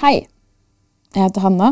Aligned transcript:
Hei, 0.00 0.22
jeg 1.12 1.26
heter 1.26 1.42
Hanna. 1.44 1.66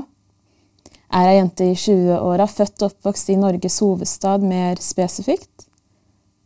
Er 1.09 1.31
ei 1.31 1.37
jente 1.39 1.65
i 1.65 1.77
20-åra, 1.81 2.45
født 2.45 2.83
og 2.83 2.91
oppvokst 2.91 3.31
i 3.33 3.37
Norges 3.41 3.79
hovedstad, 3.81 4.43
mer 4.45 4.77
spesifikt 4.85 5.65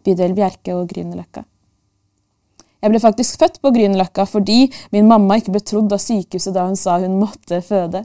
bydel 0.06 0.36
Bjerke 0.36 0.76
og 0.76 0.92
Grünerløkka. 0.92 1.42
Jeg 2.86 2.92
ble 2.92 3.00
faktisk 3.02 3.42
født 3.42 3.58
på 3.58 3.72
Grünerløkka 3.74 4.28
fordi 4.30 4.60
min 4.94 5.10
mamma 5.10 5.40
ikke 5.40 5.56
ble 5.56 5.64
trodd 5.72 5.90
av 5.90 5.98
sykehuset 6.04 6.54
da 6.54 6.68
hun 6.68 6.78
sa 6.78 7.00
hun 7.02 7.18
måtte 7.18 7.58
føde. 7.66 8.04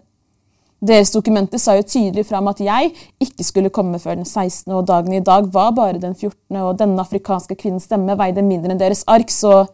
Deres 0.81 1.13
dokumenter 1.13 1.61
sa 1.61 1.77
jo 1.77 1.85
tydelig 1.85 2.25
fram 2.31 2.49
at 2.49 2.65
jeg 2.65 2.95
ikke 3.21 3.45
skulle 3.45 3.73
komme 3.77 4.01
før 4.01 4.17
den 4.17 4.25
16., 4.25 4.73
og 4.73 4.89
dagen 4.89 5.13
i 5.13 5.21
dag 5.21 5.53
var 5.53 5.69
bare 5.77 6.01
den 6.01 6.17
14., 6.17 6.63
og 6.63 6.81
denne 6.81 7.05
afrikanske 7.05 7.61
kvinnens 7.61 7.85
stemme 7.91 8.17
veide 8.17 8.41
mindre 8.41 8.73
enn 8.73 8.81
deres 8.81 9.05
ark, 9.05 9.29
så 9.29 9.67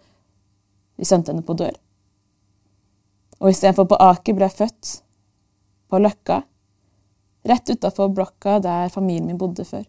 de 1.00 1.08
sendte 1.08 1.32
henne 1.32 1.48
på 1.48 1.56
dør. 1.56 1.80
Og 3.44 3.52
istedenfor 3.52 3.90
på 3.92 4.00
Aker 4.00 4.38
ble 4.38 4.48
jeg 4.48 4.56
født 4.62 4.92
på 5.92 6.00
Løkka, 6.00 6.40
rett 7.44 7.70
utafor 7.70 8.14
blokka 8.16 8.56
der 8.64 8.92
familien 8.94 9.28
min 9.28 9.38
bodde 9.38 9.66
før. 9.68 9.84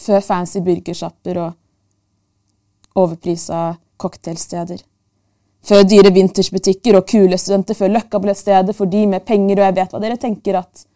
Før 0.00 0.24
fancy 0.24 0.62
burgersjapper 0.64 1.42
og 1.42 2.96
overprisa 2.96 3.76
cocktailsteder. 4.00 4.80
Før 5.60 5.84
dyre 5.84 6.12
vintersbutikker 6.16 6.96
og 6.96 7.04
kule 7.12 7.36
studenter, 7.38 7.76
før 7.76 7.92
Løkka 7.92 8.20
ble 8.24 8.34
stedet 8.34 8.74
for 8.76 8.88
de 8.88 9.04
med 9.06 9.26
penger, 9.28 9.60
og 9.60 9.68
jeg 9.68 9.76
vet 9.76 9.92
hva 9.92 10.00
dere 10.00 10.20
tenker, 10.20 10.56
at 10.56 10.86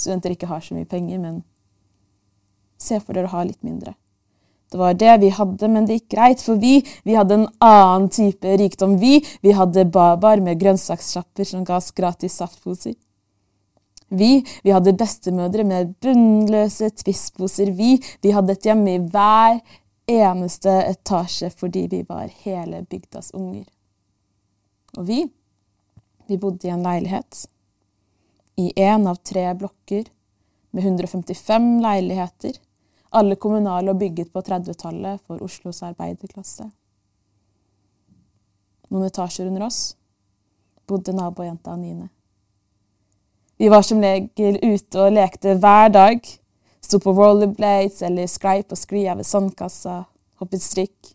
studenter 0.00 0.32
ikke 0.32 0.48
har 0.48 0.64
så 0.64 0.78
mye 0.78 0.88
penger, 0.88 1.20
men 1.20 1.42
se 2.80 2.96
for 3.04 3.12
dere 3.12 3.28
å 3.28 3.36
ha 3.36 3.44
litt 3.44 3.60
mindre. 3.60 3.92
Det 4.72 4.80
var 4.80 4.94
det 4.96 5.16
vi 5.20 5.28
hadde, 5.36 5.68
men 5.68 5.86
det 5.86 5.98
gikk 5.98 6.14
greit, 6.14 6.42
for 6.42 6.60
vi, 6.60 6.78
vi 7.04 7.16
hadde 7.18 7.36
en 7.36 7.48
annen 7.60 8.08
type 8.12 8.56
rikdom. 8.56 8.96
Vi, 9.02 9.18
vi 9.44 9.52
hadde 9.52 9.84
babar 9.92 10.40
med 10.40 10.60
grønnsakssjapper 10.60 11.44
som 11.48 11.66
ga 11.68 11.76
oss 11.76 11.90
gratis 11.92 12.38
saftposer. 12.40 12.96
Vi, 14.12 14.44
vi 14.64 14.72
hadde 14.72 14.96
bestemødre 14.96 15.64
med 15.64 15.92
bunnløse 16.04 16.90
twistposer. 17.00 17.70
Vi, 17.76 17.94
vi 18.24 18.32
hadde 18.32 18.56
et 18.56 18.66
hjem 18.68 18.82
i 18.88 18.98
hver 19.00 19.60
eneste 20.08 20.72
etasje 20.88 21.52
fordi 21.52 21.86
vi 21.92 22.02
var 22.08 22.32
hele 22.44 22.82
bygdas 22.88 23.32
unger. 23.36 23.64
Og 24.98 25.06
vi, 25.08 25.22
vi 26.28 26.40
bodde 26.40 26.68
i 26.68 26.72
en 26.72 26.84
leilighet. 26.84 27.46
I 28.60 28.72
én 28.76 29.08
av 29.08 29.20
tre 29.24 29.46
blokker 29.56 30.04
med 30.72 30.84
155 30.84 31.72
leiligheter. 31.84 32.60
Alle 33.12 33.36
kommunale 33.36 33.92
og 33.92 33.98
bygget 34.00 34.32
på 34.32 34.40
30-tallet 34.40 35.20
for 35.26 35.42
Oslos 35.44 35.82
arbeiderklasse. 35.84 36.64
Noen 38.92 39.08
etasjer 39.08 39.48
under 39.48 39.66
oss 39.68 39.82
bodde 40.88 41.14
nabojenta 41.16 41.72
Anine. 41.72 42.08
Vi 43.56 43.68
var 43.68 43.84
som 43.86 44.00
regel 44.02 44.58
ute 44.62 45.00
og 45.00 45.12
lekte 45.14 45.54
hver 45.60 45.92
dag. 45.92 46.20
Sto 46.82 46.98
på 46.98 47.14
rollerblades 47.14 48.00
eller 48.02 48.26
skreip 48.26 48.72
og 48.74 48.80
sklia 48.80 49.14
ved 49.16 49.28
sandkassa, 49.28 50.02
hoppet 50.42 50.64
strikk. 50.64 51.12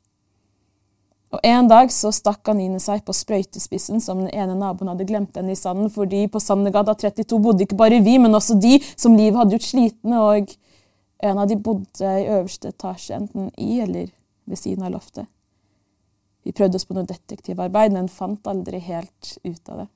Og 1.35 1.41
En 1.43 1.67
dag 1.67 1.91
så 1.91 2.13
stakk 2.15 2.47
Anine 2.53 2.79
seg 2.79 3.01
på 3.05 3.13
sprøytespissen 3.13 3.99
som 3.99 4.21
den 4.23 4.31
ene 4.31 4.55
naboen 4.55 4.93
hadde 4.93 5.05
glemt 5.09 5.35
henne 5.35 5.51
i 5.51 5.59
sanden, 5.59 5.89
fordi 5.91 6.23
på 6.31 6.39
Sandegata 6.39 6.95
32 6.95 7.41
bodde 7.43 7.65
ikke 7.67 7.75
bare 7.77 7.99
vi, 8.05 8.15
men 8.17 8.37
også 8.37 8.55
de 8.61 8.77
som 8.95 9.17
livet 9.17 9.35
hadde 9.35 9.57
gjort 9.57 9.67
slitne, 9.67 10.21
og 10.23 10.53
en 11.19 11.37
av 11.41 11.47
de 11.49 11.57
bodde 11.57 12.11
i 12.21 12.27
øverste 12.27 12.71
etasje, 12.73 13.15
enten 13.15 13.51
i 13.57 13.79
eller 13.83 14.11
ved 14.45 14.59
siden 14.59 14.85
av 14.85 14.93
loftet. 14.95 15.25
Vi 16.43 16.53
prøvde 16.55 16.79
oss 16.79 16.87
på 16.87 16.95
noe 16.95 17.07
detektivarbeid, 17.07 17.95
men 17.95 18.11
fant 18.11 18.47
aldri 18.47 18.79
helt 18.79 19.37
ut 19.43 19.69
av 19.69 19.83
det. 19.83 19.87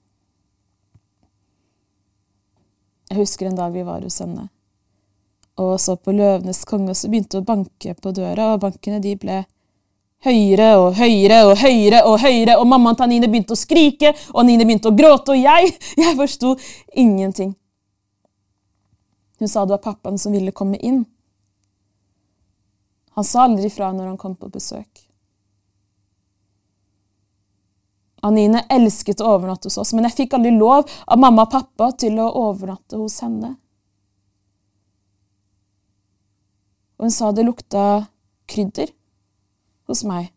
Jeg 3.11 3.21
husker 3.21 3.47
en 3.47 3.59
dag 3.59 3.71
vi 3.75 3.85
var 3.87 4.03
hos 4.03 4.19
henne 4.23 4.49
og 5.61 5.79
så 5.81 5.95
på 5.95 6.13
Løvenes 6.15 6.63
konge, 6.65 6.91
og 6.91 6.97
så 6.97 7.09
begynte 7.11 7.41
å 7.41 7.45
banke 7.45 7.95
på 7.99 8.13
døra, 8.15 8.53
og 8.53 8.61
bankene 8.63 9.01
de 9.03 9.15
ble 9.19 9.41
høyere 10.25 10.69
og 10.79 10.95
høyere 10.99 11.41
og 11.49 11.55
høyere, 11.61 12.03
og 12.07 12.19
høyere, 12.21 12.57
og 12.61 12.69
mammaen 12.69 12.97
til 12.97 13.07
Anine 13.07 13.29
begynte 13.31 13.57
å 13.57 13.59
skrike, 13.59 14.13
og 14.33 14.43
Anine 14.43 14.67
begynte 14.67 14.91
å 14.91 14.97
gråte, 14.97 15.35
og 15.35 15.41
jeg 15.41 15.73
jeg 16.01 16.17
forsto 16.19 16.55
ingenting. 16.95 17.55
Hun 19.41 19.49
sa 19.49 19.65
det 19.65 19.73
var 19.73 19.85
pappaen 19.85 20.21
som 20.21 20.33
ville 20.35 20.53
komme 20.53 20.77
inn. 20.77 21.03
Han 23.17 23.27
sa 23.27 23.45
aldri 23.45 23.69
fra 23.69 23.91
når 23.91 24.13
han 24.13 24.19
kom 24.19 24.35
på 24.39 24.49
besøk. 24.51 25.07
Anine 28.21 28.61
elsket 28.69 29.21
å 29.21 29.33
overnatte 29.33 29.67
hos 29.67 29.79
oss, 29.81 29.95
men 29.97 30.05
jeg 30.07 30.17
fikk 30.19 30.37
aldri 30.37 30.53
lov 30.53 30.85
av 30.85 31.19
mamma 31.19 31.47
og 31.47 31.53
pappa 31.55 31.89
til 32.03 32.19
å 32.21 32.29
overnatte 32.43 32.99
hos 33.01 33.17
henne. 33.25 33.55
Og 37.01 37.07
hun 37.07 37.15
sa 37.15 37.31
det 37.33 37.47
lukta 37.47 37.85
krydder 38.51 38.91
hos 39.89 40.03
meg. 40.05 40.29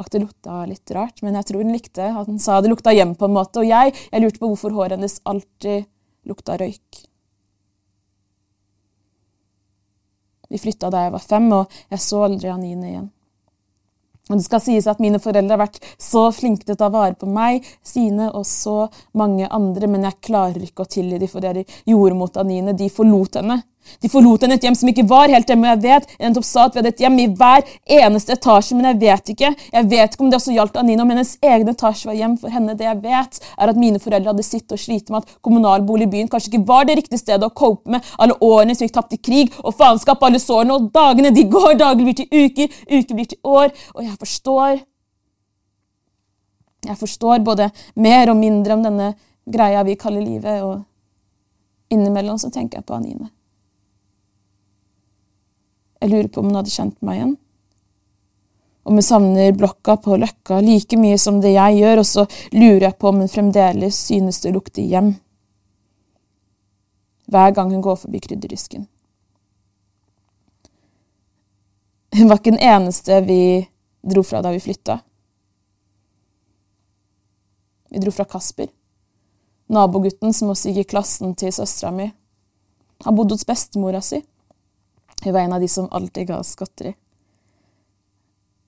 At 0.00 0.08
det 0.12 0.22
lukta 0.22 0.62
litt 0.68 0.90
rart, 0.96 1.20
men 1.24 1.36
jeg 1.36 1.50
tror 1.50 1.64
hun 1.64 1.76
likte 1.76 2.08
at 2.08 2.28
hun 2.28 2.40
sa 2.40 2.62
det 2.64 2.72
lukta 2.72 2.94
hjem 2.96 3.12
på 3.20 3.28
en 3.28 3.36
måte. 3.36 3.60
Og 3.60 3.68
jeg, 3.68 3.92
jeg 4.08 4.24
lurte 4.24 4.40
på 4.40 4.48
hvorfor 4.48 4.72
håret 4.76 4.96
hennes 4.96 5.20
alltid 5.28 5.84
lukta 6.28 6.56
røyk. 6.60 7.04
Vi 10.48 10.60
flytta 10.62 10.90
da 10.92 11.06
jeg 11.06 11.14
var 11.16 11.24
fem, 11.24 11.52
og 11.52 11.78
jeg 11.90 12.02
så 12.02 12.24
aldri 12.28 12.50
Anine 12.52 12.90
igjen. 12.90 13.12
Og 14.26 14.40
det 14.40 14.46
skal 14.48 14.62
sies 14.62 14.88
at 14.90 14.98
Mine 15.02 15.20
foreldre 15.22 15.54
har 15.54 15.62
vært 15.68 15.78
så 16.02 16.24
flinke 16.34 16.66
til 16.66 16.74
å 16.74 16.80
ta 16.80 16.88
vare 16.90 17.14
på 17.18 17.28
meg, 17.30 17.66
sine 17.86 18.32
og 18.32 18.46
så 18.48 18.88
mange 19.14 19.46
andre, 19.46 19.86
men 19.90 20.06
jeg 20.08 20.22
klarer 20.28 20.66
ikke 20.66 20.82
å 20.82 20.90
tilgi 20.90 21.20
dem 21.22 21.30
for 21.30 21.44
det 21.44 21.52
de 21.60 21.64
gjorde 21.92 22.18
mot 22.18 22.40
Anine. 22.42 22.74
De 22.74 22.90
forlot 22.90 23.38
henne. 23.38 23.60
De 24.02 24.10
forlot 24.10 24.44
henne 24.44 24.56
et 24.58 24.66
hjem 24.66 24.76
som 24.78 24.90
ikke 24.90 25.06
var 25.08 25.32
helt 25.32 25.48
hjemme. 25.50 25.68
Jeg 25.74 25.82
vet 25.84 26.14
jeg 26.18 26.44
sa 26.46 26.66
at 26.66 26.74
vi 26.74 26.80
hadde 26.80 26.92
et 26.94 27.02
hjem 27.04 27.18
i 27.22 27.26
hver 27.38 27.64
eneste 27.98 28.36
etasje, 28.36 28.76
men 28.76 28.90
jeg 28.90 29.00
vet 29.02 29.32
ikke 29.34 29.52
Jeg 29.56 29.88
vet 29.90 30.14
ikke 30.14 30.24
om 30.24 30.30
det 30.30 30.38
også 30.40 30.54
gjaldt 30.54 30.78
Anine, 30.80 31.02
om 31.02 31.12
hennes 31.12 31.32
egen 31.42 31.70
etasje 31.72 32.10
var 32.10 32.18
hjem 32.18 32.36
for 32.40 32.52
henne. 32.52 32.76
Det 32.78 32.86
jeg 32.86 33.00
vet, 33.02 33.40
er 33.58 33.72
at 33.72 33.80
mine 33.80 34.00
foreldre 34.02 34.32
hadde 34.32 34.46
sittet 34.46 34.76
og 34.76 34.82
slitt 34.82 35.12
med 35.12 35.22
at 35.22 35.36
kommunalbolig 35.44 36.08
i 36.08 36.12
byen 36.16 36.30
kanskje 36.32 36.52
ikke 36.52 36.66
var 36.68 36.88
det 36.88 36.98
riktige 37.00 37.20
stedet 37.20 37.46
å 37.46 37.54
cope 37.54 37.90
med 37.92 38.04
alle 38.18 38.36
årene 38.44 38.76
som 38.76 38.86
gikk 38.86 38.96
tapt 38.96 39.16
i 39.16 39.20
krig 39.20 39.54
og 39.62 39.74
faenskap, 39.76 40.22
alle 40.22 40.40
sårene, 40.42 40.76
og 40.76 40.90
dagene 40.94 41.32
de 41.34 41.46
går, 41.50 41.74
dager 41.82 42.02
blir 42.02 42.18
til 42.18 42.28
uker, 42.30 42.82
uker 42.90 43.14
blir 43.14 43.30
til 43.32 43.40
år, 43.44 43.72
og 43.94 44.04
jeg 44.04 44.18
forstår 44.20 44.84
Jeg 46.86 46.94
forstår 47.00 47.40
både 47.42 47.64
mer 47.98 48.30
og 48.30 48.36
mindre 48.38 48.74
om 48.76 48.82
denne 48.84 49.08
greia 49.46 49.82
vi 49.82 49.96
kaller 49.98 50.22
livet, 50.22 50.62
og 50.62 50.84
innimellom 51.90 52.38
så 52.38 52.50
tenker 52.50 52.78
jeg 52.78 52.86
på 52.86 52.94
Anine. 52.94 53.30
Jeg 56.00 56.12
lurer 56.12 56.28
på 56.28 56.42
om 56.42 56.50
hun 56.50 56.58
hadde 56.58 56.72
kjent 56.72 56.96
meg 57.04 57.18
igjen. 57.20 57.36
Om 58.86 58.98
hun 58.98 59.02
savner 59.02 59.54
blokka 59.56 59.96
på 59.98 60.18
Løkka 60.20 60.60
like 60.62 60.98
mye 61.00 61.18
som 61.18 61.40
det 61.42 61.56
jeg 61.56 61.80
gjør, 61.80 62.02
og 62.02 62.06
så 62.06 62.26
lurer 62.54 62.88
jeg 62.88 62.98
på 63.00 63.08
om 63.10 63.22
hun 63.24 63.32
fremdeles 63.32 63.98
synes 64.10 64.42
det 64.44 64.52
lukter 64.54 64.84
hjem. 64.86 65.14
Hver 67.26 67.56
gang 67.56 67.72
hun 67.74 67.82
går 67.82 67.98
forbi 68.04 68.20
krydderdisken. 68.22 68.86
Hun 72.16 72.30
var 72.30 72.38
ikke 72.38 72.54
den 72.54 72.62
eneste 72.62 73.18
vi 73.26 73.40
dro 74.06 74.22
fra 74.22 74.44
da 74.44 74.52
vi 74.54 74.62
flytta. 74.62 75.00
Vi 77.90 78.00
dro 78.02 78.12
fra 78.14 78.24
Kasper, 78.28 78.70
nabogutten 79.72 80.32
som 80.34 80.52
også 80.52 80.70
gikk 80.70 80.86
i 80.86 80.90
klassen 80.94 81.34
til 81.38 81.52
søstera 81.54 81.90
mi. 81.94 82.06
Han 83.04 83.18
bodde 83.18 83.34
hos 83.36 83.46
bestemora 83.46 84.00
si. 84.04 84.22
Hun 85.24 85.32
var 85.32 85.40
en 85.40 85.56
av 85.56 85.60
de 85.60 85.68
som 85.68 85.88
alltid 85.90 86.28
ga 86.28 86.38
oss 86.38 86.54
godteri. 86.56 86.94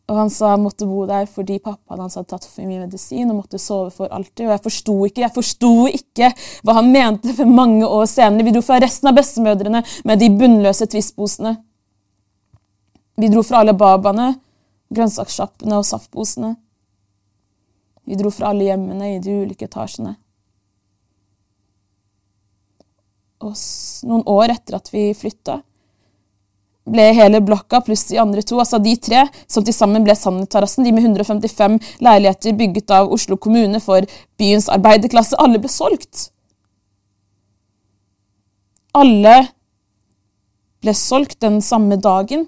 Og 0.08 0.16
han 0.16 0.30
sa 0.32 0.54
han 0.54 0.62
måtte 0.64 0.86
bo 0.88 1.02
der 1.08 1.26
fordi 1.28 1.58
pappaen 1.60 2.00
hans 2.00 2.16
hadde 2.16 2.30
tatt 2.30 2.46
for 2.48 2.64
mye 2.64 2.80
medisin 2.80 3.28
og 3.28 3.42
måtte 3.42 3.60
sove 3.60 3.90
for 3.92 4.08
alltid. 4.08 4.46
Og 4.46 4.54
jeg 4.54 4.64
forsto 4.64 4.94
ikke 5.10 5.24
jeg 5.26 5.34
forsto 5.34 5.72
ikke 5.92 6.30
hva 6.64 6.78
han 6.78 6.88
mente 6.94 7.34
for 7.36 7.50
mange 7.58 7.84
år 7.84 8.06
senere. 8.08 8.46
Vi 8.46 8.54
dro 8.56 8.62
fra 8.64 8.80
resten 8.80 9.10
av 9.10 9.18
bestemødrene 9.18 9.82
med 10.08 10.22
de 10.22 10.30
bunnløse 10.32 10.88
twistposene. 10.88 11.58
Vi 13.18 13.28
dro 13.28 13.42
fra 13.44 13.60
alle 13.60 13.74
babaene, 13.76 14.30
grønnsakssjappene 14.94 15.76
og 15.76 15.84
saftposene. 15.84 16.54
Vi 18.08 18.16
dro 18.16 18.32
fra 18.32 18.54
alle 18.54 18.70
hjemmene 18.70 19.12
i 19.12 19.20
de 19.20 19.34
ulike 19.42 19.68
etasjene. 19.68 20.14
Og 23.44 23.52
noen 24.08 24.24
år 24.30 24.54
etter 24.54 24.78
at 24.78 24.88
vi 24.94 25.10
flytta, 25.14 25.60
ble 26.92 27.04
hele 27.16 27.40
blokka 27.44 27.80
pluss 27.86 28.06
de 28.10 28.18
andre 28.20 28.42
to, 28.46 28.58
altså 28.60 28.80
de 28.82 28.94
tre, 28.96 29.26
som 29.50 29.64
til 29.64 29.76
sammen 29.76 30.04
ble 30.06 30.16
Sandterrassen, 30.16 30.86
de 30.86 30.94
med 30.94 31.06
155 31.06 31.78
leiligheter 32.04 32.56
bygget 32.58 32.94
av 32.98 33.12
Oslo 33.14 33.36
kommune 33.36 33.80
for 33.84 34.06
byens 34.40 34.68
arbeiderklasse, 34.72 35.38
alle 35.38 35.60
ble 35.62 35.70
solgt. 35.72 36.28
Alle 38.98 39.36
ble 40.82 40.94
solgt 40.94 41.40
den 41.44 41.60
samme 41.64 41.98
dagen 42.00 42.46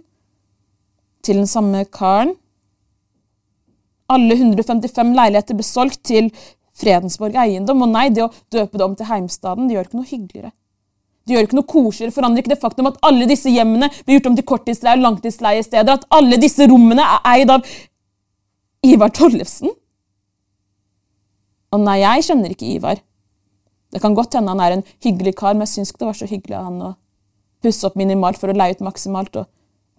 til 1.26 1.42
den 1.42 1.50
samme 1.50 1.84
karen. 1.92 2.34
Alle 4.10 4.34
155 4.34 5.12
leiligheter 5.14 5.58
ble 5.58 5.66
solgt 5.66 6.02
til 6.10 6.30
Fredensborg 6.80 7.36
eiendom. 7.38 7.84
Og 7.84 7.92
nei, 7.92 8.08
det 8.14 8.24
å 8.24 8.32
døpe 8.52 8.78
det 8.78 8.86
om 8.86 8.96
til 8.96 9.10
heimstaden, 9.10 9.68
det 9.68 9.76
gjør 9.76 9.88
ikke 9.88 10.00
noe 10.00 10.10
hyggeligere. 10.10 10.52
Det 11.30 11.36
gjør 11.36 11.46
ikke 11.46 11.56
noe 11.60 11.70
koseligere, 11.70 12.10
forandrer 12.10 12.42
ikke 12.42 12.50
det 12.50 12.58
faktum 12.58 12.88
at 12.90 12.96
alle 13.06 13.26
disse 13.30 13.50
hjemmene 13.54 13.86
blir 14.00 14.16
gjort 14.16 14.24
om 14.32 14.36
til 14.38 14.44
korttidsleie 14.50 14.98
og 14.98 15.04
langtidsleiesteder, 15.04 16.00
at 16.00 16.06
alle 16.16 16.40
disse 16.42 16.66
rommene 16.66 17.04
er 17.06 17.20
eid 17.30 17.52
av 17.54 17.68
Ivar 18.82 19.12
Tollefsen. 19.14 19.70
Og 21.70 21.84
nei, 21.84 22.00
jeg 22.00 22.24
kjenner 22.26 22.50
ikke 22.50 22.66
Ivar. 22.72 22.98
Det 23.94 24.02
kan 24.02 24.16
godt 24.18 24.34
hende 24.34 24.50
han 24.50 24.64
er 24.64 24.74
en 24.74 24.82
hyggelig 25.06 25.36
kar, 25.38 25.54
men 25.54 25.68
jeg 25.68 25.74
syns 25.76 25.94
ikke 25.94 26.02
det 26.02 26.08
var 26.08 26.18
så 26.18 26.28
hyggelig 26.32 26.58
av 26.58 26.66
han 26.66 26.82
å 26.88 26.90
pusse 27.62 27.86
opp 27.86 28.00
minimalt 28.02 28.42
for 28.42 28.50
å 28.50 28.58
leie 28.58 28.74
ut 28.74 28.82
maksimalt 28.82 29.38
og 29.38 29.46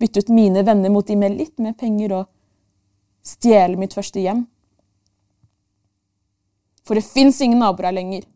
bytte 0.04 0.25
ut 0.25 0.36
mine 0.36 0.66
venner 0.68 0.92
mot 0.92 1.07
de 1.07 1.16
med 1.16 1.39
litt 1.39 1.63
mer 1.63 1.80
penger 1.80 2.18
og 2.19 2.27
stjele 3.24 3.80
mitt 3.80 3.95
første 3.95 4.19
hjem. 4.19 4.44
For 6.84 7.00
det 7.00 7.07
fins 7.07 7.39
ingen 7.39 7.63
naboer 7.63 7.88
her 7.88 7.95
lenger. 8.01 8.27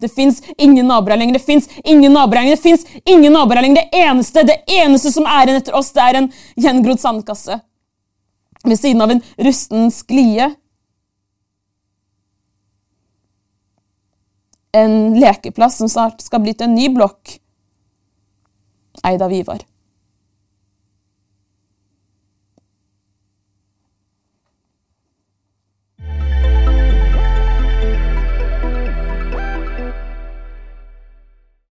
Det 0.00 0.08
fins 0.12 0.42
ingen 0.58 0.86
naboer 0.88 1.16
lenger. 1.16 1.38
Det 1.38 1.44
fins 1.44 1.68
ingen 1.84 2.12
naboer 2.12 2.40
lenger. 2.40 2.56
Det 2.56 2.62
fins 2.62 2.86
ingen 3.04 3.32
naboer 3.32 3.62
lenger. 3.62 3.82
Det 3.82 4.02
eneste, 4.04 4.44
det 4.48 4.60
eneste 4.66 5.12
som 5.14 5.28
er 5.28 5.48
igjen 5.48 5.60
etter 5.62 5.76
oss, 5.78 5.92
det 5.96 6.06
er 6.06 6.20
en 6.20 6.30
gjengrodd 6.56 7.02
sandkasse 7.02 7.60
ved 8.64 8.76
siden 8.76 9.00
av 9.00 9.14
en 9.14 9.22
rusten 9.46 9.88
sklie. 9.94 10.50
En 14.76 14.98
lekeplass 15.18 15.80
som 15.80 15.88
snart 15.90 16.22
skal 16.22 16.44
bli 16.44 16.54
til 16.54 16.68
en 16.68 16.76
ny 16.76 16.90
blokk, 16.94 17.40
eid 19.06 19.24
av 19.24 19.32
Ivar. 19.34 19.64